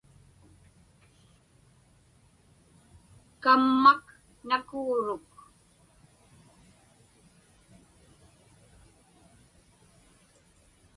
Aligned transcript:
Kammak 3.43 4.03
nakuurut. 4.47 5.25